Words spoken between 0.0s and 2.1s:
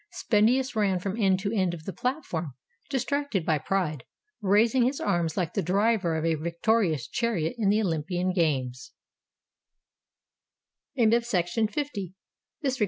Spendius ran from end to end of the